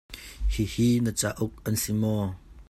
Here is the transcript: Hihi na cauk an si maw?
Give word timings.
Hihi 0.53 0.87
na 1.03 1.11
cauk 1.19 1.53
an 1.67 1.75
si 1.81 1.91
maw? 2.01 2.23